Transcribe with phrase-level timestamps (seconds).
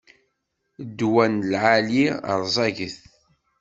[0.87, 2.05] Ddwa n lɛali
[2.41, 2.97] rẓaget.